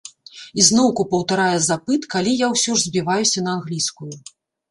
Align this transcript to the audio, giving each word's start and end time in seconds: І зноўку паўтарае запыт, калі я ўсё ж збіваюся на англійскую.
І 0.61 0.63
зноўку 0.67 1.03
паўтарае 1.11 1.59
запыт, 1.65 2.07
калі 2.15 2.33
я 2.39 2.47
ўсё 2.53 2.71
ж 2.79 2.85
збіваюся 2.87 3.39
на 3.49 3.57
англійскую. 3.59 4.09